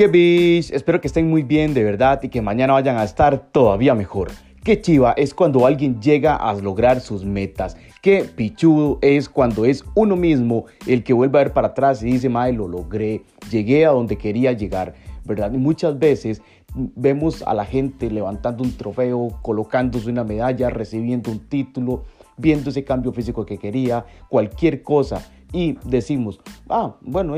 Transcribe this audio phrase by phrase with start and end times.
[0.00, 3.38] Qué bish, espero que estén muy bien de verdad y que mañana vayan a estar
[3.52, 4.30] todavía mejor.
[4.64, 7.76] Qué chiva es cuando alguien llega a lograr sus metas.
[8.00, 12.06] Qué pichudo es cuando es uno mismo el que vuelve a ver para atrás y
[12.12, 14.94] dice, madre, lo logré, llegué a donde quería llegar,
[15.26, 15.52] ¿verdad?
[15.52, 16.40] Y muchas veces
[16.74, 22.04] vemos a la gente levantando un trofeo, colocándose una medalla, recibiendo un título,
[22.38, 25.30] viendo ese cambio físico que quería, cualquier cosa.
[25.52, 27.36] Y decimos, ah, bueno,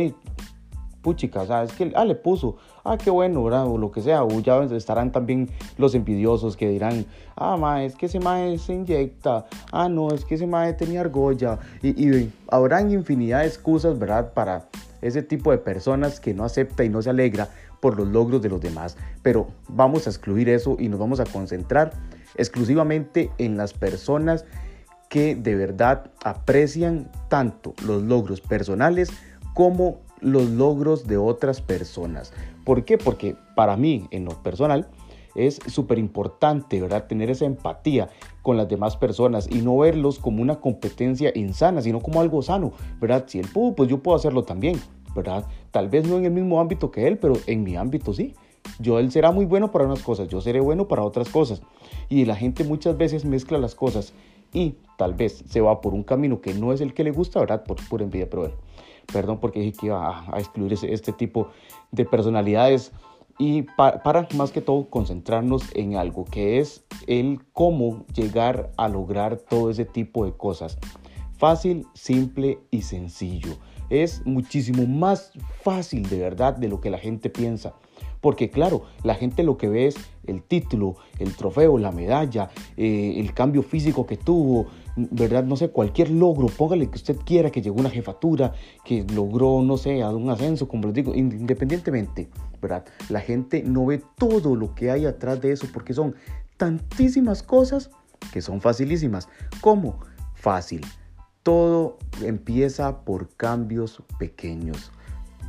[1.02, 3.66] puchica, o sea, es que, ah, le puso, ah, qué bueno, ¿verdad?
[3.66, 7.05] O lo que sea, o ya estarán también los envidiosos que dirán,
[7.37, 11.01] ah, ma, es que ese mae se inyecta, ah, no, es que ese mae tenía
[11.01, 14.33] argolla, y, y habrán infinidad de excusas, ¿verdad?
[14.33, 14.69] Para
[15.02, 17.48] ese tipo de personas que no acepta y no se alegra
[17.80, 21.25] por los logros de los demás, pero vamos a excluir eso y nos vamos a
[21.25, 21.92] concentrar
[22.37, 24.45] exclusivamente en las personas
[25.09, 29.11] que de verdad aprecian tanto los logros personales
[29.53, 32.33] como los logros de otras personas.
[32.65, 32.98] ¿Por qué?
[32.98, 34.89] Porque para mí, en lo personal,
[35.34, 37.06] es súper importante, ¿verdad?
[37.06, 38.09] Tener esa empatía
[38.43, 42.73] con las demás personas y no verlos como una competencia insana, sino como algo sano,
[43.00, 43.25] ¿verdad?
[43.27, 44.81] Si él pudo, pues yo puedo hacerlo también,
[45.15, 45.47] ¿verdad?
[45.70, 48.34] Tal vez no en el mismo ámbito que él, pero en mi ámbito sí.
[48.78, 51.62] Yo él será muy bueno para unas cosas, yo seré bueno para otras cosas.
[52.09, 54.12] Y la gente muchas veces mezcla las cosas
[54.53, 57.41] y tal vez se va por un camino que no es el que le gusta,
[57.41, 57.65] ¿verdad?
[57.65, 58.56] Por pura envidia, pero bueno.
[59.12, 61.48] Perdón porque dije que iba a, excluir este tipo
[61.91, 62.92] de personalidades
[63.39, 69.36] y para, más que todo concentrarnos en algo que es el cómo llegar a lograr
[69.36, 70.78] todo ese tipo de cosas.
[71.39, 73.56] Fácil, simple y sencillo.
[73.91, 77.75] Es muchísimo más fácil de verdad de lo que la gente piensa.
[78.23, 83.15] Porque claro, la gente lo que ve es el título, el trofeo, la medalla, eh,
[83.17, 85.42] el cambio físico que tuvo, ¿verdad?
[85.42, 88.53] No sé, cualquier logro, póngale que usted quiera, que llegó una jefatura,
[88.84, 92.84] que logró, no sé, un ascenso, como les digo, independientemente, ¿verdad?
[93.09, 96.15] La gente no ve todo lo que hay atrás de eso porque son
[96.56, 97.91] tantísimas cosas
[98.32, 99.28] que son facilísimas.
[99.61, 99.99] ¿Cómo?
[100.34, 100.87] Fácil.
[101.43, 104.93] Todo empieza por cambios pequeños.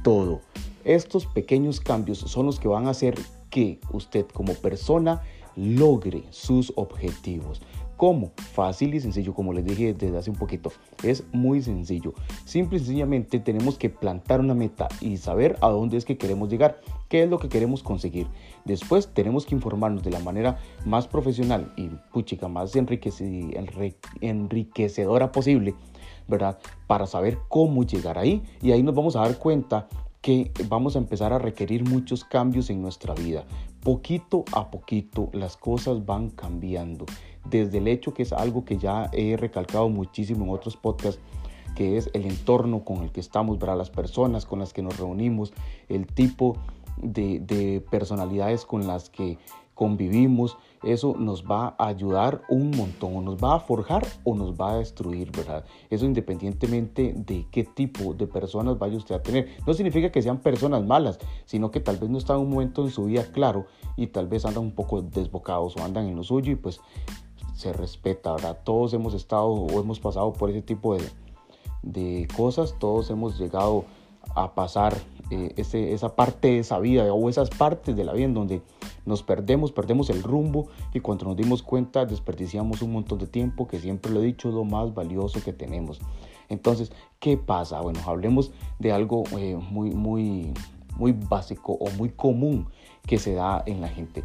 [0.02, 0.42] Todo.
[0.86, 3.16] Estos pequeños cambios son los que van a hacer
[3.50, 5.22] que usted como persona
[5.56, 7.62] logre sus objetivos.
[7.96, 8.32] ¿Cómo?
[8.36, 10.74] Fácil y sencillo, como les dije desde hace un poquito.
[11.04, 12.14] Es muy sencillo.
[12.44, 16.50] Simple y sencillamente tenemos que plantar una meta y saber a dónde es que queremos
[16.50, 18.28] llegar, qué es lo que queremos conseguir.
[18.66, 25.76] Después tenemos que informarnos de la manera más profesional y puchica, más enriquecedora posible,
[26.28, 26.60] ¿verdad?
[26.88, 29.88] Para saber cómo llegar ahí y ahí nos vamos a dar cuenta
[30.24, 33.44] que vamos a empezar a requerir muchos cambios en nuestra vida.
[33.82, 37.06] Poquito a poquito las cosas van cambiando.
[37.44, 41.22] Desde el hecho que es algo que ya he recalcado muchísimo en otros podcasts,
[41.76, 44.98] que es el entorno con el que estamos, para las personas con las que nos
[44.98, 45.52] reunimos,
[45.90, 46.56] el tipo
[47.02, 49.38] de, de personalidades con las que
[49.74, 54.54] convivimos, eso nos va a ayudar un montón, o nos va a forjar o nos
[54.54, 55.64] va a destruir, ¿verdad?
[55.90, 59.50] Eso independientemente de qué tipo de personas vaya usted a tener.
[59.66, 62.84] No significa que sean personas malas, sino que tal vez no están en un momento
[62.84, 66.24] en su vida claro y tal vez andan un poco desbocados o andan en lo
[66.24, 66.80] suyo y pues
[67.54, 68.60] se respeta, ¿verdad?
[68.64, 71.04] Todos hemos estado o hemos pasado por ese tipo de,
[71.82, 73.86] de cosas, todos hemos llegado
[74.36, 74.96] a pasar
[75.30, 78.62] eh, esa parte de esa vida o esas partes de la vida en donde
[79.06, 83.68] nos perdemos, perdemos el rumbo y cuando nos dimos cuenta desperdiciamos un montón de tiempo
[83.68, 86.00] que siempre lo he dicho lo más valioso que tenemos.
[86.50, 87.82] Entonces, ¿qué pasa?
[87.82, 90.54] Bueno, hablemos de algo eh, muy, muy,
[90.98, 92.68] muy básico o muy común
[93.06, 94.24] que se da en la gente.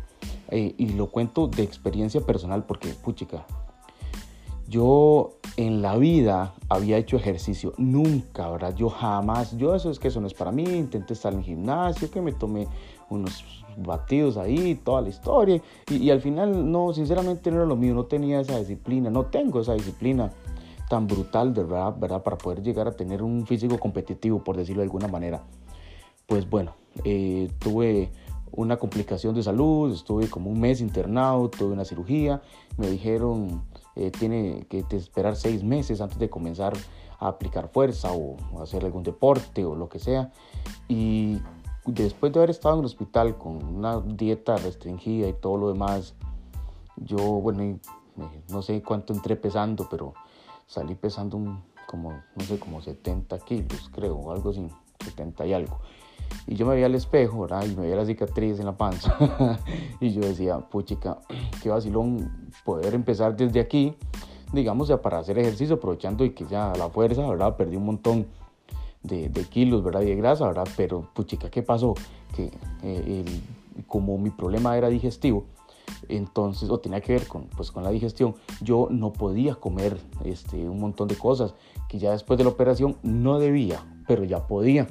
[0.50, 3.46] Eh, y lo cuento de experiencia personal porque, puchica,
[4.68, 8.74] yo en la vida había hecho ejercicio, nunca, ¿verdad?
[8.74, 12.10] Yo jamás, yo eso es que eso no es para mí, intenté estar en gimnasio,
[12.10, 12.68] que me tomé
[13.08, 17.94] unos batidos ahí, toda la historia, y, al final, no, sinceramente no era lo mío,
[17.94, 20.30] no tenía esa disciplina, no tengo esa disciplina
[20.90, 21.94] tan brutal, ¿verdad?
[21.98, 22.22] ¿verdad?
[22.22, 25.42] Para poder llegar a tener un físico competitivo, por decirlo de alguna manera.
[26.26, 28.10] Pues bueno, eh, tuve
[28.52, 32.42] una complicación de salud, estuve como un mes internado, tuve una cirugía,
[32.76, 33.62] me dijeron
[33.98, 36.72] eh, tiene que esperar seis meses antes de comenzar
[37.18, 40.30] a aplicar fuerza o, hacer algún deporte o lo que sea.
[40.88, 41.38] Y
[41.84, 46.14] después de haber estado en el hospital con una dieta restringida y todo lo demás,
[46.96, 47.80] yo, bueno,
[48.48, 50.14] no sé cuánto entré pesando, pero
[50.66, 54.68] salí pesando un, como, no sé, como 70 kilos, creo, o algo así,
[55.04, 55.80] 70 y algo.
[56.46, 57.64] Y yo me veía al espejo, ¿verdad?
[57.64, 59.14] Y me veía la cicatriz en la panza.
[60.00, 61.18] y yo decía, puchica,
[61.62, 63.94] qué vacilón poder empezar desde aquí,
[64.52, 67.56] digamos, ya para hacer ejercicio, aprovechando y que ya la fuerza, ¿verdad?
[67.56, 68.26] Perdí un montón
[69.02, 70.02] de, kilos, ¿verdad?
[70.02, 70.68] Y de grasa, ¿verdad?
[70.76, 71.94] Pero, puchica, ¿qué pasó?
[72.34, 72.50] Que
[72.82, 73.24] eh,
[73.86, 75.44] como mi problema era digestivo,
[76.08, 80.68] entonces, o tenía que ver con, pues, con la digestión, yo no podía comer este,
[80.68, 81.54] un montón de cosas
[81.88, 84.86] que ya después de la operación no debía, pero ya podía.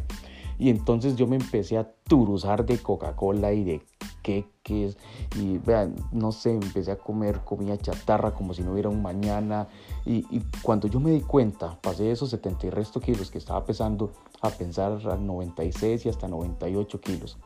[0.59, 3.81] Y entonces yo me empecé a turuzar de Coca-Cola y de
[4.24, 4.98] queques
[5.36, 9.68] y vean, no sé, empecé a comer comida chatarra como si no hubiera un mañana
[10.06, 10.24] y,
[10.62, 14.12] cuando yo me di cuenta, pasé esos 70 y resto kilos que estaba pesando
[14.42, 17.38] a pensar a 96 y hasta 98 kilos.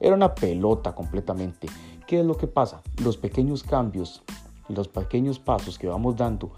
[0.00, 1.68] Era una pelota completamente.
[2.06, 2.82] ¿Qué es lo que pasa?
[3.02, 4.22] Los pequeños cambios,
[4.68, 6.52] los pequeños pasos que vamos dando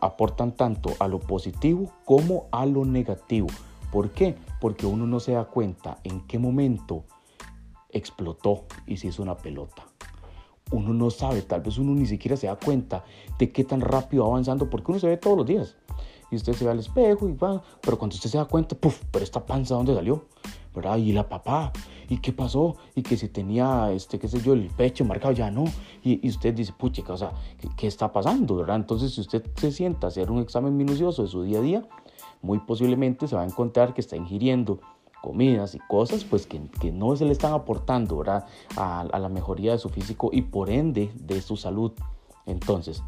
[0.00, 3.48] aportan tanto a lo positivo como a lo negativo.
[3.90, 4.36] ¿Por qué?
[4.60, 7.04] Porque uno no se da cuenta en qué momento
[7.90, 9.86] explotó y se hizo una pelota.
[10.70, 13.04] Uno no sabe, tal vez uno ni siquiera se da cuenta
[13.38, 15.76] de qué tan rápido va avanzando, porque uno se ve todos los días.
[16.30, 19.00] Y usted se ve al espejo y va, pero cuando usted se da cuenta, puff,
[19.12, 20.26] pero esta panza, ¿dónde salió?
[20.74, 20.96] ¿Verdad?
[20.96, 21.72] Y la papá,
[22.08, 22.76] ¿y qué pasó?
[22.96, 25.64] Y que si tenía, este, qué sé yo, el pecho marcado, ya no.
[26.02, 28.56] Y, usted dice, puchica, o sea, ¿qué, ¿qué, está pasando?
[28.56, 28.76] ¿Verdad?
[28.76, 31.88] Entonces, si usted se sienta a hacer un examen minucioso de su día a día,
[32.42, 34.80] muy posiblemente se va a encontrar que está ingiriendo
[35.26, 38.22] comidas y cosas pues que, que no se le están aportando.
[38.76, 41.92] A, la mejoría de su físico y por ende de su salud.
[42.46, 43.02] Entonces,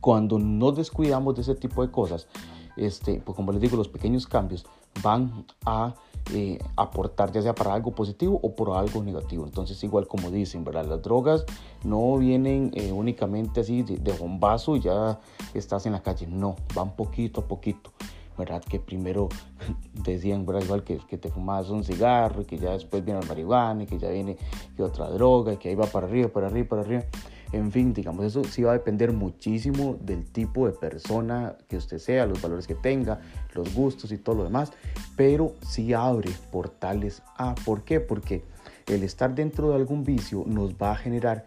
[0.00, 2.28] cuando no descuidamos de ese tipo de cosas,
[2.76, 4.66] este, pues como les digo, los pequeños cambios
[5.02, 5.94] van a
[6.34, 9.46] eh, aportar ya sea para algo positivo o por algo negativo.
[9.46, 10.84] Entonces, igual como dicen, ¿verdad?
[10.86, 11.46] Las drogas
[11.84, 15.20] no vienen eh, únicamente así de, de, bombazo y ya
[15.54, 16.26] estás en la calle.
[16.26, 17.92] No, van poquito a poquito.
[18.38, 18.62] ¿Verdad?
[18.62, 19.28] Que primero
[20.04, 20.62] decían, ¿verdad?
[20.62, 23.86] Igual que, que te fumabas un cigarro y que ya después viene la marihuana y
[23.86, 24.36] que ya viene
[24.78, 27.04] otra droga y que ahí va para arriba, para arriba, para arriba.
[27.52, 31.98] En fin, digamos, eso sí va a depender muchísimo del tipo de persona que usted
[31.98, 33.20] sea, los valores que tenga,
[33.54, 34.72] los gustos y todo lo demás,
[35.16, 37.54] pero sí abre portales a.
[37.54, 38.00] ¿Por qué?
[38.00, 38.44] Porque
[38.86, 41.44] el estar dentro de algún vicio nos va a generar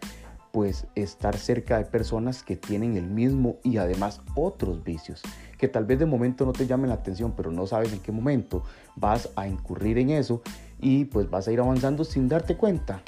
[0.50, 5.22] pues estar cerca de personas que tienen el mismo y además otros vicios
[5.62, 8.10] que tal vez de momento no te llamen la atención, pero no sabes en qué
[8.10, 8.64] momento
[8.96, 10.42] vas a incurrir en eso
[10.80, 13.00] y pues vas a ir avanzando sin darte cuenta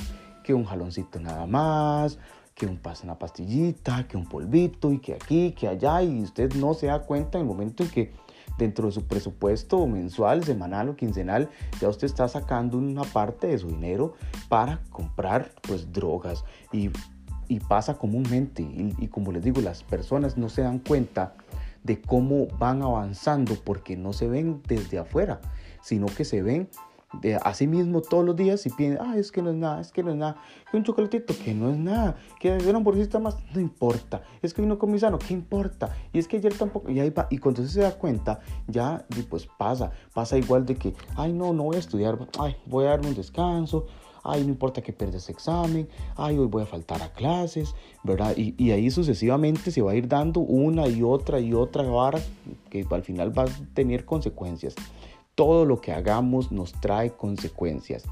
[0.45, 2.17] que un jaloncito nada más,
[2.55, 6.55] que un pase una pastillita, que un polvito y que aquí, que allá y usted
[6.55, 8.13] no se da cuenta en el momento en que
[8.57, 13.59] dentro de su presupuesto mensual, semanal o quincenal, ya usted está sacando una parte de
[13.59, 14.15] su dinero
[14.49, 16.45] para comprar pues drogas.
[16.71, 16.93] Y,
[17.69, 21.35] pasa comúnmente y, y como les digo, las personas no se dan cuenta
[21.85, 25.41] de cómo van avanzando porque no se ven desde afuera,
[25.83, 26.69] sino que se ven
[27.21, 29.81] de a sí mismo todos los días y piensan, ah, es que no es nada,
[29.81, 30.37] es que no es nada,
[30.71, 34.63] que un chocolatito, que no es nada, que una hamburguesita más, no importa, es que
[34.63, 35.95] hoy no sano, ¿qué importa?
[36.13, 39.47] Y es que ayer tampoco, y ahí va, y cuando se da cuenta, ya, pues
[39.59, 43.09] pasa, pasa igual de que, ay, no, no voy a estudiar, ay, voy a darme
[43.09, 43.87] un descanso,
[44.25, 48.35] ay, no importa que pierdas examen, ay, hoy voy a faltar a clases, ¿verdad?
[48.37, 52.21] Y, y, ahí sucesivamente se va a ir dando una y otra y otra vara
[52.71, 54.75] que al final va a tener consecuencias.
[55.35, 58.05] Todo lo que hagamos nos trae consecuencias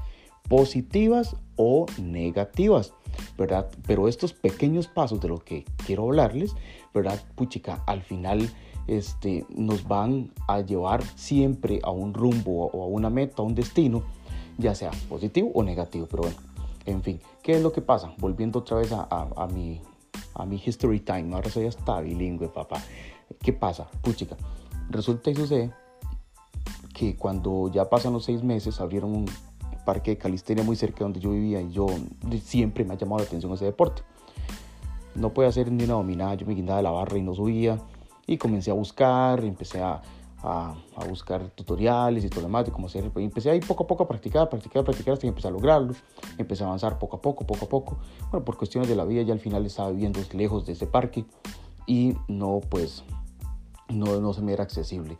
[0.47, 2.93] positivas o negativas,
[3.37, 3.69] ¿verdad?
[3.87, 6.53] Pero estos pequeños pasos de lo que quiero hablarles,
[6.93, 7.19] ¿verdad?
[7.35, 8.49] Puchica, al final
[8.87, 13.55] este, nos van a llevar siempre a un rumbo o a una meta, a un
[13.55, 14.03] destino,
[14.57, 16.37] ya sea positivo o negativo, pero bueno,
[16.85, 18.13] en fin, ¿qué es lo que pasa?
[18.17, 19.81] Volviendo otra vez a, a, mi,
[20.35, 22.81] a mi history time, ahora soy hasta bilingüe, papá.
[23.41, 23.89] ¿Qué pasa?
[24.01, 24.35] Puchica,
[24.89, 25.71] resulta y sucede
[26.93, 29.25] que cuando ya pasan los seis meses abrieron un
[29.85, 31.87] parque de calistenia muy cerca de donde yo vivía y yo
[32.43, 34.03] siempre me ha llamado la atención ese deporte.
[35.15, 37.79] No podía hacer ni una dominada, yo me guindaba de la barra y no subía
[38.25, 40.01] y comencé a buscar, empecé a,
[40.43, 43.09] a, a, buscar tutoriales y todo lo demás de cómo hacer.
[43.15, 45.93] Y empecé ahí poco a poco a practicar, practicar, practicar hasta que empecé a lograrlo.
[46.37, 47.97] Empecé a avanzar poco a poco, poco a poco.
[48.29, 51.25] Bueno, por cuestiones de la vida ya al final estaba viviendo lejos de ese parque
[51.87, 53.03] y no, pues,
[53.89, 55.17] no, no se me era accesible.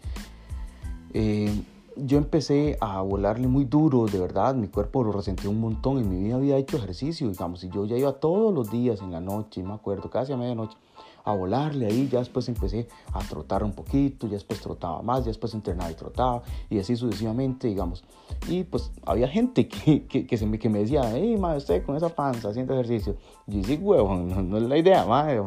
[1.14, 1.64] Eh,
[1.96, 6.10] yo empecé a volarle muy duro, de verdad, mi cuerpo lo resentía un montón, en
[6.10, 9.22] mi vida había hecho ejercicio, digamos, y yo ya iba todos los días en la
[9.22, 10.76] noche, me acuerdo, casi a medianoche,
[11.24, 15.28] a volarle ahí, ya después empecé a trotar un poquito, ya después trotaba más, ya
[15.28, 18.04] después entrenaba y trotaba, y así sucesivamente, digamos.
[18.48, 21.96] Y pues había gente que, que, que, me, que me decía, hey, madre, usted con
[21.96, 23.16] esa panza haciendo ejercicio.
[23.48, 25.42] Y yo dije, huevo, no, es la idea, madre.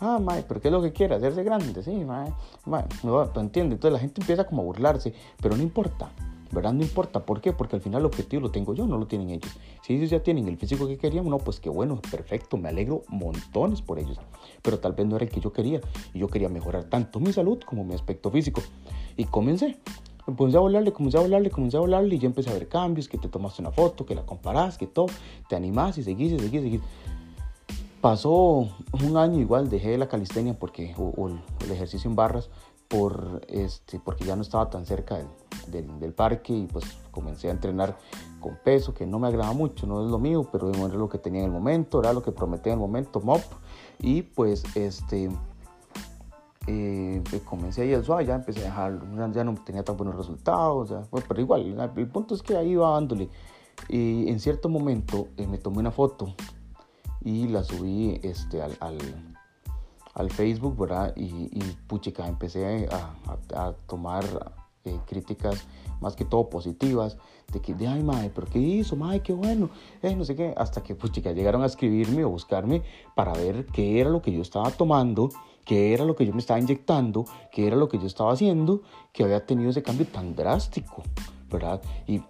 [0.00, 1.14] Ah, madre, pero ¿qué es lo que quiere?
[1.14, 2.32] Hacerse grande, sí, madre.
[2.64, 3.74] madre no, entiende.
[3.74, 6.10] Entonces la gente empieza como a burlarse, pero no importa.
[6.52, 6.72] ¿Verdad?
[6.72, 7.52] No importa, ¿por qué?
[7.52, 9.50] Porque al final el objetivo lo tengo yo, no lo tienen ellos.
[9.82, 13.02] Si ellos ya tienen el físico que querían, no, pues qué bueno, perfecto, me alegro
[13.08, 14.18] montones por ellos.
[14.62, 15.80] Pero tal vez no era el que yo quería
[16.14, 18.62] y yo quería mejorar tanto mi salud como mi aspecto físico.
[19.16, 19.76] Y comencé
[20.36, 23.08] comencé a volarle, comencé a volarle, comencé a volarle y ya empecé a ver cambios,
[23.08, 25.06] que te tomaste una foto, que la comparás, que todo,
[25.48, 26.80] te animás y seguís y seguís, seguís.
[28.00, 32.50] Pasó un año igual, dejé la calistenia porque, o, el ejercicio en barras
[32.88, 35.26] por, este, porque ya no estaba tan cerca del,
[35.70, 37.96] del, parque y pues comencé a entrenar
[38.40, 41.18] con peso, que no me agrada mucho, no es lo mío, pero era lo que
[41.18, 43.42] tenía en el momento, era lo que prometía en el momento, MOP,
[44.00, 45.30] y pues este,
[46.66, 50.16] eh, pues, comencé ahí el suave, ya empecé a dejar, ya no tenía tan buenos
[50.16, 50.92] resultados,
[51.26, 53.28] pero igual, el punto es que ahí iba dándole.
[53.88, 56.34] Y en cierto momento eh, me tomé una foto
[57.22, 58.98] y la subí este, al, al,
[60.14, 61.12] al Facebook, ¿verdad?
[61.16, 61.76] Y, y
[62.26, 64.24] empecé a, tomar
[64.84, 65.66] eh, críticas
[66.00, 67.16] más que todo positivas,
[67.52, 68.94] de que, de, ay, madre, pero ¿qué hizo?
[68.94, 69.70] Madre, qué bueno,
[70.02, 72.82] eh, no sé qué, hasta que, puchica, llegaron a escribirme o buscarme
[73.14, 75.30] para ver qué era lo que yo estaba tomando,
[75.64, 78.82] qué era lo que yo me estaba inyectando, qué era lo que yo estaba haciendo,
[79.12, 81.02] que había tenido ese cambio tan drástico,
[81.50, 81.82] ¿verdad?
[82.06, 82.22] Y,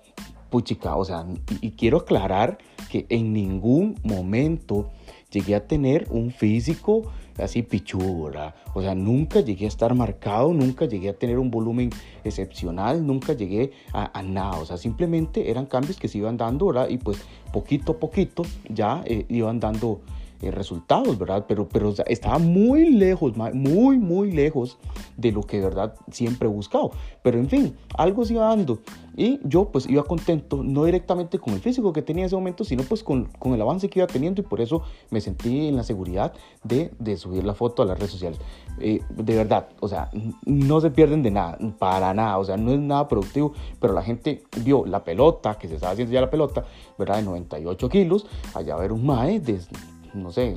[0.51, 1.27] puchica, o sea,
[1.61, 2.59] y quiero aclarar
[2.91, 4.89] que en ningún momento
[5.31, 7.03] llegué a tener un físico
[7.39, 8.31] así pichudo,
[8.75, 11.91] O sea, nunca llegué a estar marcado, nunca llegué a tener un volumen
[12.25, 14.59] excepcional, nunca llegué a, nada.
[14.59, 16.89] O sea, simplemente eran cambios que se iban dando, ¿verdad?
[16.89, 17.19] Y pues
[17.53, 20.01] poquito a poquito ya eh, iban dando
[20.41, 21.45] eh, resultados, ¿verdad?
[21.49, 24.79] Pero, pero estaba muy lejos, muy, muy lejos
[25.17, 26.93] de lo que de verdad siempre he buscado.
[27.23, 28.79] Pero en fin, algo se iba dando.
[29.17, 32.63] Y yo pues iba contento, no directamente con el físico que tenía en ese momento,
[32.63, 35.75] sino pues con, con el avance que iba teniendo y por eso me sentí en
[35.75, 38.39] la seguridad de, de subir la foto a las redes sociales.
[38.79, 40.09] Eh, de verdad, o sea,
[40.45, 44.03] no se pierden de nada, para nada, o sea, no es nada productivo, pero la
[44.03, 46.65] gente vio la pelota, que se estaba haciendo ya la pelota,
[46.97, 47.17] ¿verdad?
[47.17, 49.59] De 98 kilos, allá ver un mae de
[50.15, 50.57] no sé,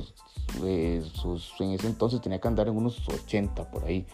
[0.64, 4.06] eh, sus, en ese entonces tenía que andar en unos 80 por ahí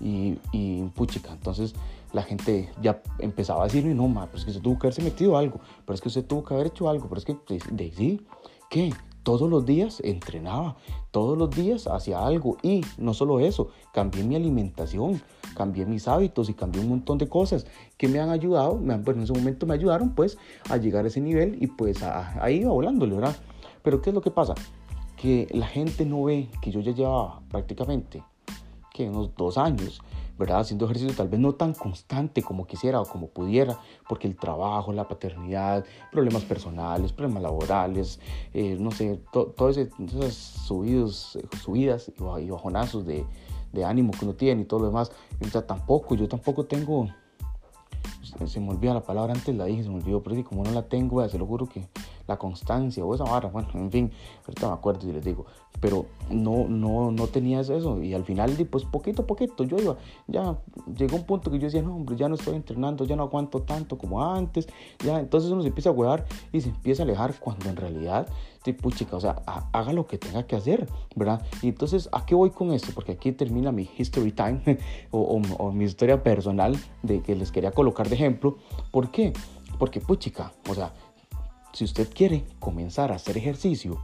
[0.00, 1.74] y, y puchica, entonces
[2.12, 5.02] la gente ya empezaba a decirme, no, ma, pero es que usted tuvo que haberse
[5.02, 7.36] metido algo, pero es que usted tuvo que haber hecho algo, pero es que,
[7.70, 8.26] de, sí.
[9.22, 10.76] Todos los días entrenaba,
[11.10, 15.20] todos los días hacía algo y no solo eso, cambié mi alimentación,
[15.54, 17.66] cambié mis hábitos y cambié un montón de cosas
[17.98, 20.38] que me han ayudado, me pues en ese momento me ayudaron pues
[20.70, 23.36] a llegar a ese nivel y pues ahí iba volándole, ¿verdad?
[23.82, 24.54] Pero ¿qué es lo que pasa?
[25.20, 28.22] Que la gente no ve que yo ya llevaba prácticamente
[28.90, 30.00] que unos dos años,
[30.38, 30.60] ¿verdad?
[30.60, 34.94] Haciendo ejercicio tal vez no tan constante como quisiera o como pudiera, porque el trabajo,
[34.94, 38.18] la paternidad, problemas personales, problemas laborales,
[38.54, 42.10] eh, no sé, todas esas subidos, subidas
[42.40, 43.26] y bajonazos de,
[43.72, 45.12] de, ánimo que uno tiene y todo lo demás.
[45.54, 47.08] O tampoco, yo tampoco tengo,
[48.46, 50.70] se me olvida la palabra, antes la dije, se me olvidó, pero sí, como no
[50.70, 51.86] la tengo, se lo juro que
[52.30, 54.10] la constancia o esa vara, bueno, en fin,
[54.46, 55.46] ahorita me acuerdo y les digo,
[55.80, 59.96] pero no, no, no tenías eso y al final, pues poquito a poquito, yo iba,
[60.28, 60.56] ya
[60.96, 63.62] llegó un punto que yo decía, no, hombre, ya no estoy entrenando, ya no aguanto
[63.62, 64.68] tanto como antes,
[65.04, 68.28] ya, entonces uno se empieza a huear y se empieza a alejar cuando en realidad,
[68.62, 71.44] tipo, chica, o sea, haga lo que tenga que hacer, ¿verdad?
[71.62, 72.92] Y entonces, ¿a qué voy con esto?
[72.94, 74.60] Porque aquí termina mi history time
[75.10, 78.58] o, o mi historia personal de que les quería colocar de ejemplo,
[78.92, 79.32] ¿por qué?
[79.78, 80.92] Porque, puchica, o sea,
[81.72, 83.98] si usted quiere comenzar a hacer ejercicio,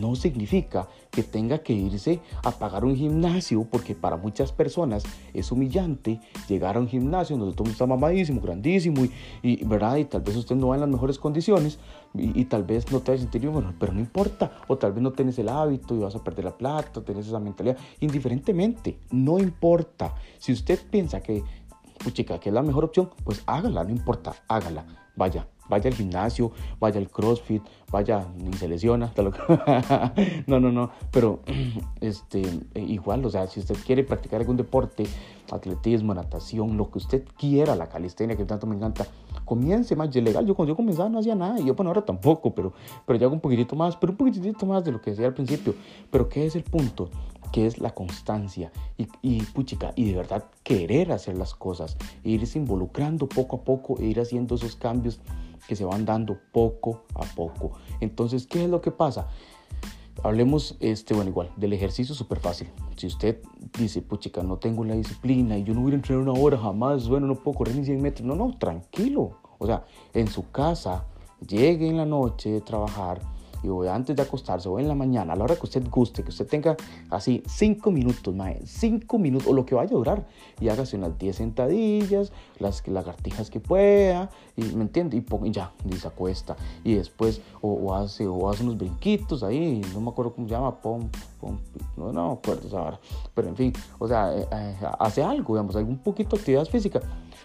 [0.00, 5.52] no significa que tenga que irse a pagar un gimnasio, porque para muchas personas es
[5.52, 9.06] humillante llegar a un gimnasio donde todo está mamadísimo, grandísimo,
[9.42, 9.96] y, ¿verdad?
[9.96, 11.78] y tal vez usted no va en las mejores condiciones,
[12.14, 15.02] y, tal vez no te va a sentir bien, pero no importa, o tal vez
[15.02, 19.38] no tienes el hábito y vas a perder la plata, tienes esa mentalidad, indiferentemente, no
[19.38, 20.14] importa.
[20.38, 21.44] Si usted piensa que,
[22.12, 26.52] chica, que es la mejor opción, pues hágala, no importa, hágala, vaya, vaya al gimnasio,
[26.78, 29.12] vaya al CrossFit, vaya, ni se lesiona.
[30.46, 31.40] no, no, no, pero
[32.00, 32.42] este,
[32.74, 35.06] eh, igual, o sea, si usted quiere practicar algún deporte,
[35.52, 39.06] atletismo, natación, lo que usted quiera, la calistenia que tanto me encanta,
[39.44, 40.46] comience más, legal.
[40.46, 42.72] Yo cuando yo comenzaba no hacía nada, y yo bueno, ahora tampoco, pero,
[43.06, 45.34] pero ya hago un poquitito más, pero un poquitito más de lo que decía al
[45.34, 45.74] principio.
[46.10, 47.10] Pero ¿qué es el punto?
[47.52, 52.30] que es la constancia y, y, puchica, y de verdad querer hacer las cosas, e
[52.30, 55.20] irse involucrando poco a poco e ir haciendo esos cambios
[55.66, 57.72] que se van dando poco a poco.
[58.00, 59.28] Entonces, ¿qué es lo que pasa?
[60.22, 62.68] Hablemos, este, bueno, igual, del ejercicio súper fácil.
[62.96, 63.40] Si usted
[63.78, 67.08] dice, puchica, no tengo la disciplina y yo no voy a entrenar una hora jamás,
[67.08, 68.26] bueno, no puedo correr ni 100 metros.
[68.26, 69.38] No, no, tranquilo.
[69.58, 71.04] O sea, en su casa,
[71.46, 73.20] llegue en la noche de trabajar
[73.66, 76.22] y voy antes de acostarse o en la mañana, a la hora que usted guste,
[76.22, 76.76] que usted tenga
[77.10, 80.26] así cinco minutos, mae, cinco minutos o lo que vaya a durar
[80.60, 85.96] y hágase unas 10 sentadillas, las lagartijas que pueda, y me entiende, y, ya, y
[85.96, 90.46] se acuesta y después o, hace o hace unos brinquitos ahí, no me acuerdo cómo
[90.46, 91.08] se llama, pom,
[91.40, 91.58] pom,
[91.96, 93.00] no, no me acuerdo ahora,
[93.34, 97.00] pero en fin, o sea, eh, eh, hace algo, digamos, algún poquito de actividad física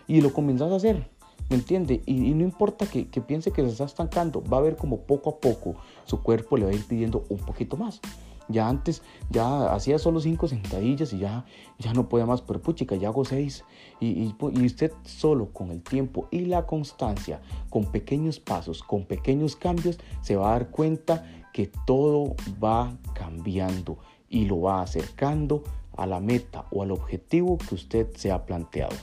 [0.07, 2.01] y lo comienzas a hacer ¿Me entiende?
[2.05, 5.39] Y, no importa que, piense que se está estancando, va a ver como poco a
[5.39, 7.99] poco su cuerpo le va a ir pidiendo un poquito más.
[8.47, 11.45] Ya antes, ya hacía solo cinco sentadillas y ya,
[11.79, 13.63] ya no podía más, pero puchica, ya hago seis.
[13.99, 19.55] Y, y, usted solo con el tiempo y la constancia, con pequeños pasos, con pequeños
[19.55, 23.97] cambios, se va a dar cuenta que todo va cambiando
[24.29, 25.63] y lo va acercando
[25.97, 28.95] a la meta o al objetivo que usted se ha planteado.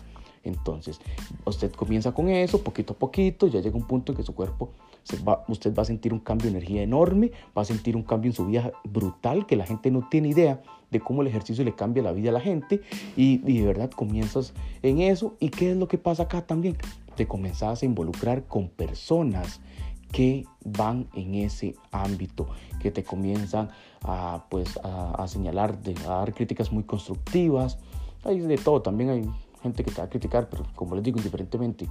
[0.48, 1.00] Entonces,
[1.44, 4.70] usted comienza con eso, poquito a poquito, ya llega un punto en que su cuerpo,
[5.26, 8.30] va, usted va a sentir un cambio de energía enorme, va a sentir un cambio
[8.30, 11.74] en su vida brutal, que la gente no tiene idea de cómo el ejercicio le
[11.74, 12.80] cambia la vida a la gente
[13.16, 15.34] y, de verdad comienzas en eso.
[15.40, 16.76] ¿Y qué es lo que pasa acá también?
[17.16, 19.60] Te comenzás a involucrar con personas
[20.12, 22.48] que van en ese ámbito,
[22.80, 23.68] que te comienzan
[24.02, 27.78] a, pues, a, señalar, a dar críticas muy constructivas.
[28.24, 29.30] Hay de todo, también hay
[29.72, 31.88] que te va a criticar, pero como les digo, indiferentemente,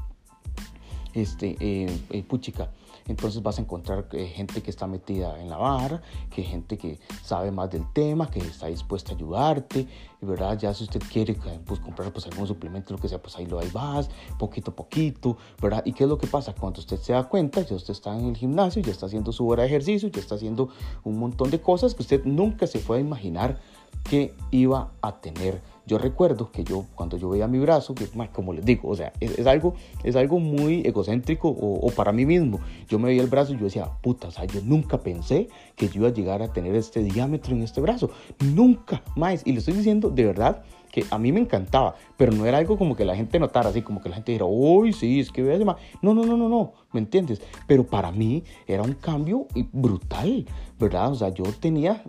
[1.13, 2.69] este, eh, eh, puchica,
[3.07, 6.99] entonces vas a encontrar eh, gente que está metida en la barra, que gente que
[7.23, 9.87] sabe más del tema, que está dispuesta a ayudarte,
[10.21, 10.57] ¿verdad?
[10.59, 13.59] Ya si usted quiere pues, comprar pues, algún suplemento, lo que sea, pues ahí lo
[13.71, 15.83] vas, poquito a poquito, ¿verdad?
[15.85, 16.53] ¿Y qué es lo que pasa?
[16.53, 19.47] Cuando usted se da cuenta, ya usted está en el gimnasio, ya está haciendo su
[19.47, 20.69] hora de ejercicio, ya está haciendo
[21.03, 23.59] un montón de cosas que usted nunca se puede imaginar
[24.03, 28.51] que iba a tener yo recuerdo que yo, cuando yo veía mi brazo, que, como
[28.53, 32.59] les digo, o sea, es, algo, es algo muy egocéntrico o, para mí mismo.
[32.89, 35.87] Yo me veía el brazo y yo decía, puta, o sea, yo nunca pensé que
[35.87, 38.11] yo iba a llegar a tener este diámetro en este brazo.
[38.43, 39.41] Nunca más.
[39.45, 42.77] Y le estoy diciendo de verdad que a mí me encantaba, pero no era algo
[42.77, 45.41] como que la gente notara, así como que la gente dijera, uy, sí, es que
[45.41, 45.77] veas más.
[46.01, 47.41] No, no, no, no, no, ¿me entiendes?
[47.65, 50.45] Pero para mí era un cambio brutal,
[50.77, 51.11] ¿verdad?
[51.11, 52.03] O sea, yo tenía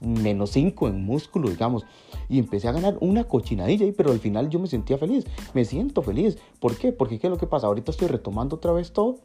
[0.00, 1.84] menos 5 en músculo, digamos,
[2.28, 5.24] y empecé a ganar una cochinadilla pero al final yo me sentía feliz,
[5.54, 6.38] me siento feliz.
[6.60, 6.92] ¿Por qué?
[6.92, 7.66] Porque ¿qué es lo que pasa?
[7.66, 9.16] Ahorita estoy retomando otra vez todo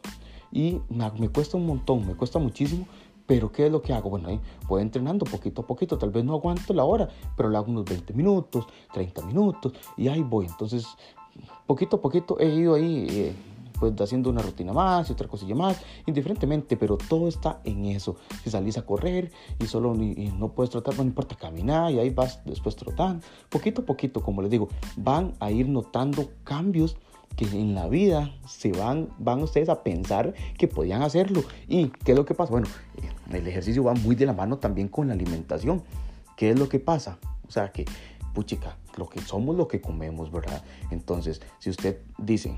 [0.52, 2.88] y me, cuesta un montón, me cuesta muchísimo,
[3.26, 4.10] pero ¿qué es lo que hago?
[4.10, 7.58] Bueno, ahí voy entrenando poquito a poquito, tal vez no aguanto la hora, pero lo
[7.58, 10.46] hago unos 20 minutos, 30 minutos y ahí voy.
[10.46, 10.86] Entonces,
[11.66, 13.34] poquito a poquito he ido ahí eh,
[13.92, 18.16] pues haciendo una rutina más y otra cosilla más, indiferentemente, pero todo está en eso.
[18.44, 22.42] Si salís a correr y solo no puedes trotar, no importa caminar y ahí vas
[22.46, 26.98] después trotando, poquito a poquito, como les digo, van a ir notando cambios
[27.36, 31.44] que en la vida se van, van ustedes a pensar que podían hacerlo.
[31.68, 32.52] ¿Y qué es lo que pasa?
[32.52, 32.68] Bueno,
[33.32, 35.84] el ejercicio va muy de la mano también con la alimentación.
[36.38, 37.18] ¿Qué es lo que pasa?
[37.48, 37.86] O sea que,
[38.34, 40.64] puchica, lo que somos lo que comemos, ¿verdad?
[40.92, 42.58] Entonces, si usted dice,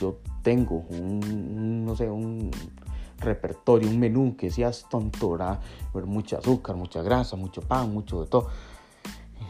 [0.00, 2.50] yo tengo un, no sé, un
[3.18, 5.60] repertorio, un menú que seas tonto, ¿verdad?
[6.06, 8.48] Mucho azúcar, mucha grasa, mucho pan, mucho de todo.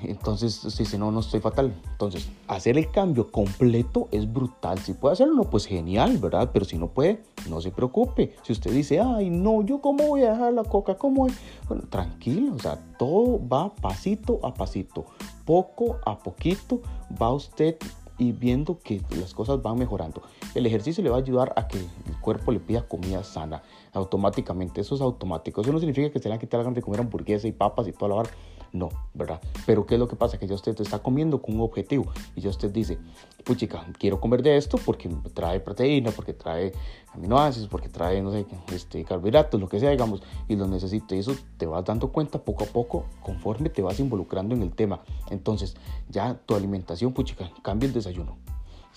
[0.03, 1.75] Entonces, si, no, no estoy fatal.
[1.91, 4.79] Entonces, hacer el cambio completo es brutal.
[4.79, 6.51] Si puede hacerlo, pues genial, ¿verdad?
[6.53, 8.35] Pero si no puede, no se preocupe.
[8.43, 11.29] Si usted dice, ay, no, yo cómo voy a dejar la coca, cómo
[11.69, 15.07] Bueno, tranquilo, o sea, todo va pasito a pasito.
[15.45, 16.81] Poco a poquito
[17.21, 17.77] va usted
[18.19, 20.23] y viendo que las cosas van mejorando.
[20.55, 24.81] El ejercicio le va a ayudar a que el cuerpo le pida comida sana automáticamente.
[24.81, 25.61] Eso es automático.
[25.61, 27.93] Eso no significa que se le van a quitar de comer hamburguesa y papas y
[27.93, 28.31] toda la barra.
[28.77, 29.41] No, ¿verdad?
[29.65, 30.39] Pero ¿qué es lo que pasa?
[30.39, 32.99] Que ya usted está comiendo con un objetivo y ya usted dice,
[33.43, 36.73] puchica, quiero comer de esto porque trae proteína, porque trae
[37.15, 41.15] aminoácidos, porque trae, no sé, este, carbohidratos, lo que sea, digamos, y lo necesito.
[41.15, 44.73] Y eso te vas dando cuenta poco a poco conforme te vas involucrando en el
[44.73, 45.01] tema.
[45.31, 45.75] Entonces,
[46.11, 48.37] ya tu alimentación, puchica, cambia el desayuno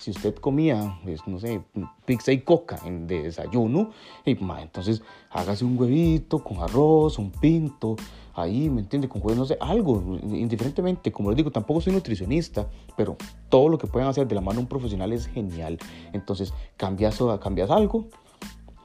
[0.00, 1.60] si usted comía, pues, no sé,
[2.06, 3.90] pizza y coca en, de desayuno,
[4.24, 7.96] y, entonces hágase un huevito con arroz, un pinto,
[8.34, 9.10] ahí, ¿me entiende?
[9.10, 13.18] Con huevos, no sé, algo, indiferentemente, como les digo, tampoco soy nutricionista, pero
[13.50, 15.78] todo lo que pueden hacer de la mano un profesional es genial.
[16.14, 18.08] Entonces, cambias, cambias algo,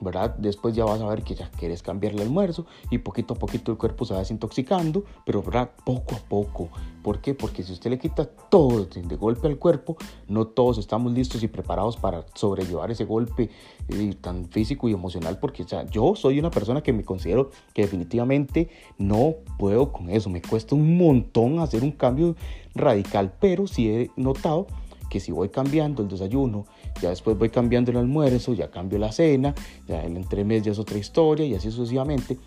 [0.06, 0.36] ¿verdad?
[0.38, 3.74] Después ya vas a ver que ya quieres cambiar el almuerzo y poquito a poquito
[3.74, 5.72] el cuerpo se va desintoxicando, pero ¿verdad?
[5.84, 6.70] Poco a poco.
[7.04, 7.34] ¿Por qué?
[7.34, 11.48] Porque si usted le quita todo de golpe al cuerpo, no todos estamos listos y
[11.48, 13.50] preparados para sobrellevar ese golpe
[13.90, 17.52] eh, tan físico y emocional, porque o sea, yo soy una persona que me considero
[17.74, 22.36] que definitivamente no puedo con eso, me cuesta un montón hacer un cambio
[22.74, 24.68] radical, pero sí he notado
[25.10, 26.66] que si voy cambiando el desayuno,
[27.02, 29.54] ya después voy cambiando el almuerzo, ya cambio la cena,
[29.88, 32.38] ya el entremés ya es otra historia y así sucesivamente,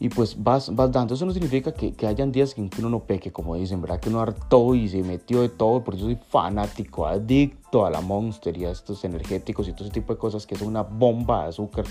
[0.00, 1.14] y pues vas, vas dando.
[1.14, 3.98] Eso no significa que, que hayan días en que uno no peque, como dicen, ¿verdad?
[3.98, 8.00] Que uno hartó y se metió de todo, porque yo soy fanático, adicto a la
[8.00, 11.42] Monster y a estos energéticos y todo ese tipo de cosas que son una bomba
[11.42, 11.84] de azúcar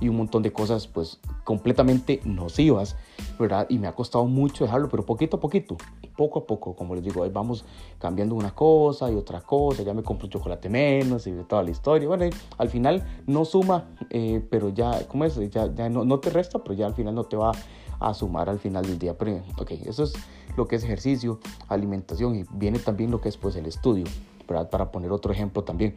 [0.00, 2.96] y un montón de cosas pues completamente nocivas,
[3.38, 3.66] ¿verdad?
[3.68, 5.76] Y me ha costado mucho dejarlo, pero poquito a poquito,
[6.16, 7.64] poco a poco, como les digo, ahí vamos
[7.98, 11.70] cambiando una cosa y otra cosa, ya me compro un chocolate menos y toda la
[11.70, 12.08] historia.
[12.08, 12.24] Bueno,
[12.58, 15.36] al final no suma, eh, pero ya, ¿cómo es?
[15.50, 17.52] Ya, ya no, no, te resta, pero ya al final no te va
[18.00, 19.16] a sumar al final del día.
[19.16, 20.14] Pero, ok, eso es
[20.56, 24.04] lo que es ejercicio, alimentación y viene también lo que es pues el estudio,
[24.48, 24.70] ¿verdad?
[24.70, 25.96] Para poner otro ejemplo también.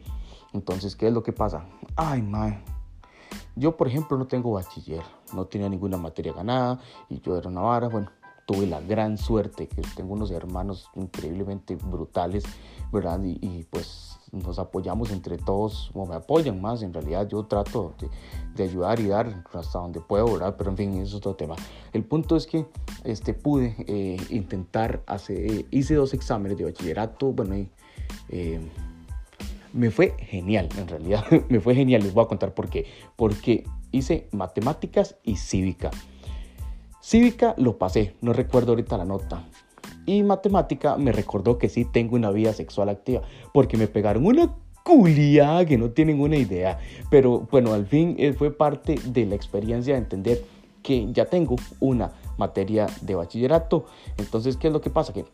[0.52, 1.64] Entonces, ¿qué es lo que pasa?
[1.96, 2.62] Ay, man,
[3.56, 7.60] yo, por ejemplo, no tengo bachiller, no tenía ninguna materia ganada y yo era una
[7.60, 8.10] vara, bueno,
[8.46, 12.44] tuve la gran suerte que tengo unos hermanos increíblemente brutales,
[12.92, 13.20] ¿verdad?
[13.22, 17.94] Y, pues nos apoyamos entre todos, o me apoyan más, en realidad yo trato
[18.56, 20.56] de, ayudar y dar hasta donde puedo, ¿verdad?
[20.58, 21.54] Pero en fin, eso es otro tema.
[21.92, 22.66] El punto es que
[23.04, 27.70] este, pude eh, intentar hacer, eh, hice dos exámenes de bachillerato, bueno, y,
[28.28, 28.60] eh,
[29.74, 32.86] me fue genial, en realidad me fue genial, les voy a contar por qué.
[33.16, 35.90] Porque hice matemáticas y cívica.
[37.02, 39.44] Cívica lo pasé, no recuerdo ahorita la nota.
[40.06, 44.54] Y matemática me recordó que sí tengo una vida sexual activa, porque me pegaron una
[44.84, 46.78] culia que no tienen una idea.
[47.10, 50.44] Pero bueno, al fin eh, fue parte de la experiencia de entender
[50.82, 53.86] que ya tengo una materia de bachillerato.
[54.18, 55.12] Entonces, ¿qué es lo que pasa?
[55.12, 55.24] Que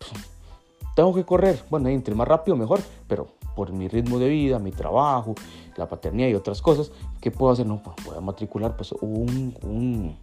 [0.96, 1.60] tengo que correr.
[1.68, 5.34] Bueno, entre más rápido mejor, pero por mi ritmo de vida, mi trabajo,
[5.76, 7.66] la paternidad y otras cosas, ¿qué puedo hacer?
[7.66, 10.16] No, voy a matricular pues un, un,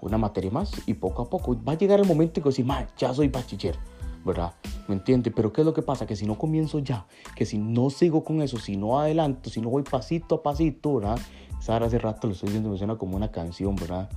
[0.00, 2.66] una materia más y poco a poco va a llegar el momento en que decir,
[2.96, 3.76] ya soy bachiller,
[4.24, 4.52] ¿verdad?
[4.88, 5.30] ¿Me entiende?
[5.30, 6.06] Pero ¿qué es lo que pasa?
[6.06, 9.60] Que si no comienzo ya, que si no sigo con eso, si no adelanto, si
[9.60, 11.18] no voy pasito a pasito, ¿verdad?
[11.60, 14.10] Sara hace rato lo estoy diciendo, me suena como una canción, ¿verdad?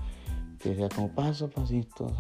[0.60, 2.12] Que sea como paso a pasito,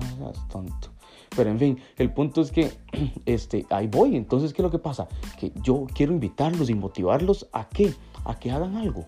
[0.50, 0.97] tonto.
[1.36, 2.72] Pero en fin, el punto es que
[3.26, 4.16] este, ahí voy.
[4.16, 5.08] Entonces, ¿qué es lo que pasa?
[5.40, 7.94] Que yo quiero invitarlos y motivarlos a qué?
[8.26, 9.06] A que hagan algo.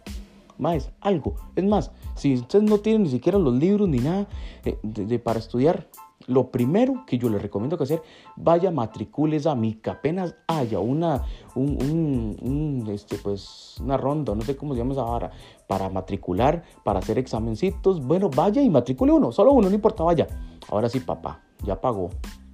[0.58, 1.36] Más, algo.
[1.56, 4.28] Es más, si ustedes no tienen ni siquiera los libros ni nada
[4.66, 5.88] eh, de, para estudiar,
[6.28, 8.04] lo primero que yo les recomiendo que hacer,
[8.36, 11.24] vaya, matricules a que apenas haya una,
[11.56, 15.32] un, este, pues, una ronda, no sé cómo se llama esa vara,
[15.66, 18.06] para matricular, para hacer examencitos.
[18.06, 20.28] Bueno, vaya y matricule uno, solo uno, no importa, vaya.
[20.70, 22.10] Ahora sí, papá, ya pagó.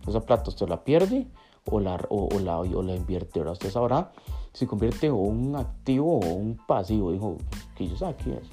[0.08, 1.28] Esa plata usted la pierde
[1.70, 3.40] o la, o, la, o la invierte.
[3.40, 4.12] Ahora usted sabrá
[4.54, 7.12] si convierte o un activo o un pasivo.
[7.12, 7.38] Dijo,
[7.76, 8.50] que yo sé es.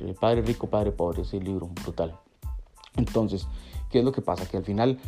[0.00, 2.16] El padre rico, padre pobre, ese libro brutal.
[2.96, 3.46] Entonces,
[3.90, 4.46] ¿qué es lo que pasa?
[4.46, 4.98] Que al final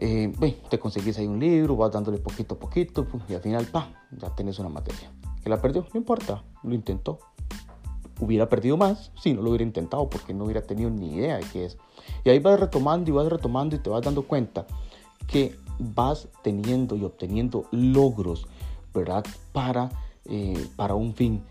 [0.00, 0.32] eh,
[0.70, 3.68] te conseguís ahí un libro, vas dándole poquito a poquito y al final,
[4.16, 5.10] ya tenés una materia.
[5.42, 5.86] ¿Que la perdió?
[5.92, 7.18] No importa, lo intentó.
[8.20, 11.44] Hubiera perdido más si no lo hubiera intentado porque no hubiera tenido ni idea de
[11.52, 11.78] qué es.
[12.24, 14.66] Y ahí vas retomando y vas retomando y te vas dando cuenta
[15.26, 18.46] que vas teniendo y obteniendo logros,
[18.92, 19.24] ¿verdad?
[19.52, 19.90] Para,
[20.24, 21.42] eh, para un fin.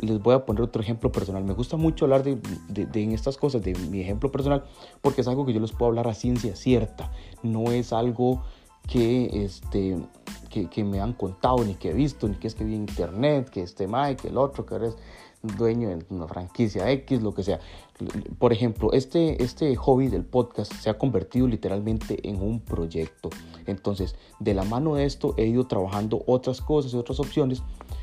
[0.00, 1.44] Les voy a poner otro ejemplo personal.
[1.44, 4.64] Me gusta mucho hablar de, de, en estas cosas, de mi ejemplo personal,
[5.00, 7.10] porque es algo que yo les puedo hablar a ciencia cierta.
[7.42, 8.42] No es algo
[8.88, 9.96] que, este,
[10.50, 12.80] que, que me han contado, ni que he visto, ni que es que vi en
[12.82, 14.96] internet, que este Mike, que el otro, que eres
[15.42, 17.60] dueño de una franquicia X, lo que sea.
[18.38, 23.30] Por ejemplo, este, este hobby del podcast se ha convertido literalmente en un proyecto.
[23.66, 27.62] Entonces, de la mano de esto he ido trabajando otras cosas y otras opciones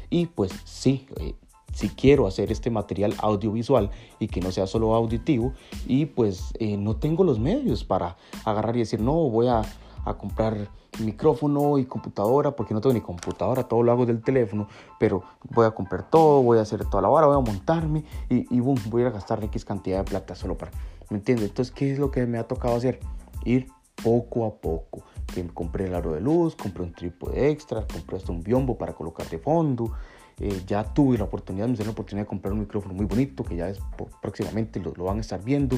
[0.10, 1.34] y pues sí, eh,
[1.74, 5.54] si quiero hacer este material audiovisual y que no sea solo auditivo
[5.88, 8.15] y pues eh, no tengo los medios para
[8.46, 9.63] agarrar y decir no voy a
[10.06, 14.68] a comprar micrófono y computadora, porque no tengo ni computadora, todo lo hago del teléfono,
[15.00, 18.56] pero voy a comprar todo, voy a hacer toda la hora, voy a montarme y,
[18.56, 20.72] y boom, voy a gastar X cantidad de plata solo para,
[21.10, 21.50] ¿me entiendes?
[21.50, 23.00] Entonces, ¿qué es lo que me ha tocado hacer?
[23.46, 23.68] Ir
[24.04, 25.04] poco a poco.
[25.34, 28.94] Que compré el aro de luz, compré un trípode extra, compré hasta un biombo para
[28.94, 29.92] colocar de fondo,
[30.39, 33.56] eh, ya tuve la oportunidad, me la oportunidad de comprar un micrófono muy bonito que
[33.56, 33.80] ya es,
[34.22, 35.78] próximamente lo, lo, van a estar viendo.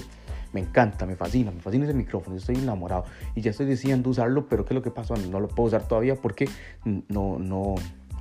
[0.53, 3.03] Me encanta, me fascina, me fascina ese micrófono, estoy enamorado
[3.35, 5.15] y ya estoy deseando usarlo, pero ¿qué es lo que pasa?
[5.29, 6.47] No lo puedo usar todavía porque
[6.85, 7.75] no, no,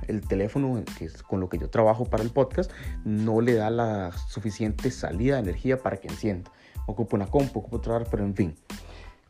[0.07, 2.71] el teléfono que es con lo que yo trabajo para el podcast
[3.05, 6.51] no le da la suficiente salida de energía para que encienda.
[6.87, 8.55] Ocupo una compu, ocupo otra, pero en fin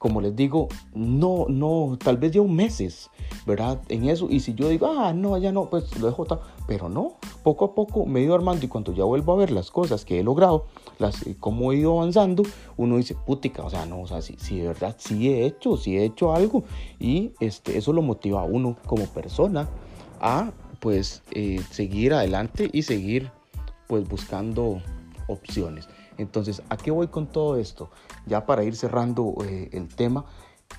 [0.05, 3.09] como les digo, no, no, tal vez llevo meses,
[3.47, 3.81] ¿verdad?
[3.89, 4.27] En eso.
[4.29, 6.27] Y si yo digo, ah, no, ya no, pues lo dejo.
[6.67, 9.49] Pero no, poco a poco me he ido armando y cuando ya vuelvo a ver
[9.49, 10.67] las cosas que he logrado,
[10.99, 12.43] las, eh, cómo he ido avanzando,
[12.77, 15.75] uno dice, putica, o sea, no, o sea, si, si de verdad sí he hecho,
[15.75, 16.65] sí he hecho algo.
[16.99, 19.67] Y este, eso lo motiva a uno como persona
[20.21, 23.31] a, pues, eh, seguir adelante y seguir,
[23.87, 24.83] pues, buscando
[25.25, 25.89] opciones.
[26.17, 27.89] Entonces, ¿a qué voy con todo esto?
[28.25, 30.25] Ya para ir cerrando eh, el tema,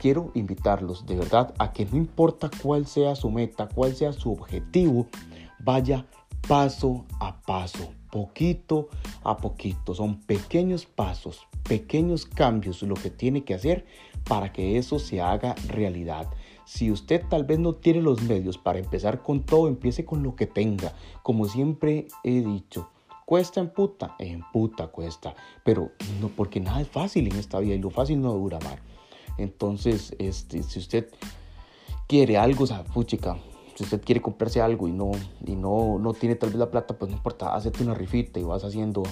[0.00, 4.32] quiero invitarlos de verdad a que no importa cuál sea su meta, cuál sea su
[4.32, 5.06] objetivo,
[5.58, 6.06] vaya
[6.46, 8.88] paso a paso, poquito
[9.24, 9.94] a poquito.
[9.94, 13.86] Son pequeños pasos, pequeños cambios lo que tiene que hacer
[14.28, 16.28] para que eso se haga realidad.
[16.64, 20.34] Si usted tal vez no tiene los medios para empezar con todo, empiece con lo
[20.34, 20.92] que tenga.
[21.22, 22.90] Como siempre he dicho,
[23.26, 27.74] cuesta en puta, en puta cuesta, pero no porque nada es fácil en esta vida
[27.74, 28.78] y lo fácil no dura más.
[29.36, 31.10] Entonces, este, si usted
[32.06, 33.36] quiere algo, o sea, puchica,
[33.74, 35.10] si usted quiere comprarse algo y no,
[35.44, 38.44] y no, no tiene tal vez la plata, pues no importa, hazte una rifita y
[38.44, 39.02] vas haciendo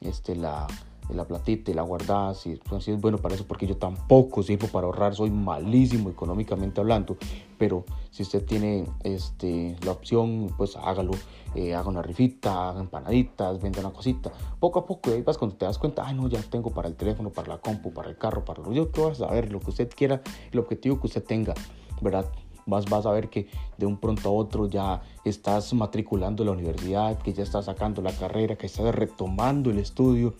[0.00, 0.66] este, la,
[1.14, 2.46] la platita y la guardas.
[2.46, 6.80] Y, pues, es bueno para eso, porque yo tampoco sirvo para ahorrar, soy malísimo económicamente
[6.80, 7.16] hablando.
[7.58, 11.12] Pero si usted tiene este, la opción, pues hágalo.
[11.54, 14.30] Eh, haga una rifita, haga empanaditas, venda una cosita.
[14.60, 16.94] Poco a poco, ahí vas cuando te das cuenta, ay no, ya tengo para el
[16.94, 19.58] teléfono, para la compu, para el carro, para lo yo que vas a ver, lo
[19.58, 21.54] que usted quiera, el objetivo que usted tenga,
[22.00, 22.30] ¿verdad?
[22.66, 27.18] vas, vas a ver que de un pronto a otro ya estás matriculando la universidad,
[27.18, 30.34] que ya estás sacando la carrera, que estás retomando el estudio,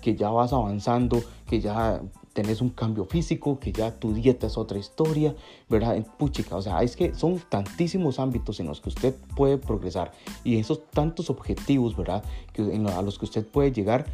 [0.00, 2.00] que ya vas avanzando, que ya
[2.34, 5.34] tenés un cambio físico, que ya tu dieta es otra historia,
[5.70, 6.04] ¿verdad?
[6.18, 10.58] Puchica, o sea, es que son tantísimos ámbitos en los que usted puede progresar y
[10.58, 12.22] esos tantos objetivos, ¿verdad?
[12.52, 14.06] Que, a los que usted puede llegar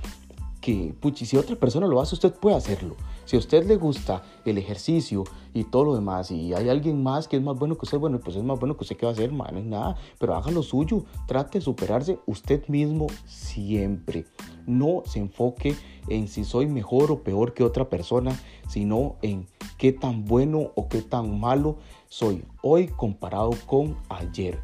[0.61, 2.95] que, puchi, si otra persona lo hace, usted puede hacerlo.
[3.31, 5.23] Si a usted le gusta el ejercicio
[5.55, 8.19] y todo lo demás, y hay alguien más que es más bueno que usted, bueno,
[8.19, 10.35] pues es más bueno que usted que va a hacer, man, no es nada, pero
[10.35, 14.25] haga lo suyo, trate de superarse usted mismo siempre.
[14.67, 15.77] No se enfoque
[16.09, 18.37] en si soy mejor o peor que otra persona,
[18.69, 19.47] sino en
[19.79, 21.77] qué tan bueno o qué tan malo
[22.09, 24.59] soy hoy comparado con ayer.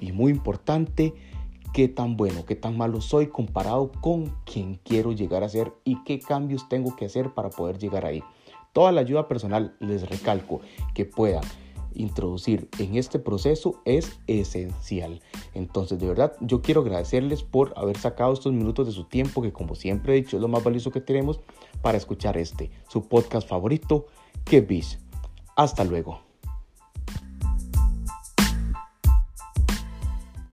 [0.00, 1.12] Y muy importante,
[1.76, 6.02] qué tan bueno, qué tan malo soy comparado con quien quiero llegar a ser y
[6.04, 8.22] qué cambios tengo que hacer para poder llegar ahí.
[8.72, 10.62] Toda la ayuda personal, les recalco,
[10.94, 11.42] que pueda
[11.92, 15.20] introducir en este proceso es esencial.
[15.52, 19.52] Entonces, de verdad, yo quiero agradecerles por haber sacado estos minutos de su tiempo, que
[19.52, 21.40] como siempre he dicho, es lo más valioso que tenemos
[21.82, 24.06] para escuchar este, su podcast favorito,
[24.46, 24.98] Que Bis.
[25.56, 26.25] Hasta luego.